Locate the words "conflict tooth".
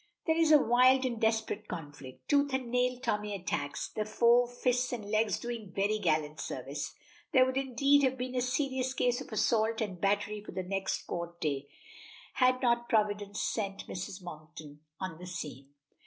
1.67-2.53